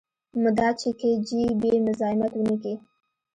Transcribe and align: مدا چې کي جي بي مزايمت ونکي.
مدا 0.43 0.67
چې 0.79 0.89
کي 0.99 1.11
جي 1.27 1.41
بي 1.61 1.71
مزايمت 1.85 2.31
ونکي. 2.35 2.73